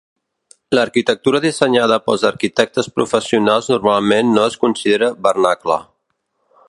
L'arquitectura 0.75 1.41
dissenyada 1.43 1.99
pels 2.07 2.25
arquitectes 2.29 2.89
professionals 2.95 3.69
normalment 3.75 4.35
no 4.39 4.47
es 4.53 4.57
considera 4.65 5.11
vernacle. 5.29 5.79